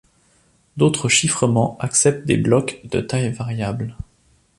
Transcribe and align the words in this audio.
D'autres 0.77 1.09
chiffrements 1.09 1.77
acceptent 1.79 2.25
des 2.25 2.37
blocs 2.37 2.81
de 2.85 3.01
taille 3.01 3.31
variable. 3.31 3.95